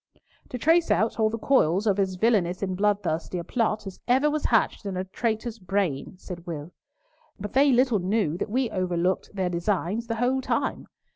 "To 0.49 0.57
trace 0.57 0.89
out 0.89 1.19
all 1.19 1.29
the 1.29 1.37
coils 1.37 1.85
of 1.85 1.99
as 1.99 2.15
villainous 2.15 2.63
and 2.63 2.75
bloodthirsty 2.75 3.37
a 3.37 3.43
plot 3.43 3.85
as 3.85 3.99
ever 4.07 4.31
was 4.31 4.45
hatched 4.45 4.83
in 4.87 4.97
a 4.97 5.03
traitor's 5.03 5.59
brain," 5.59 6.15
said 6.17 6.47
Will; 6.47 6.71
"but 7.39 7.53
they 7.53 7.71
little 7.71 7.99
knew 7.99 8.35
that 8.39 8.49
we 8.49 8.71
overlooked 8.71 9.29
their 9.35 9.51
designs 9.51 10.07
the 10.07 10.15
whole 10.15 10.41
time. 10.41 10.87